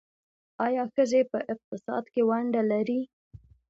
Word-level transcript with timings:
آیا 0.65 0.83
ښځې 0.93 1.21
په 1.31 1.39
اقتصاد 1.53 2.03
کې 2.13 2.21
ونډه 2.29 2.61
لري؟ 2.71 3.01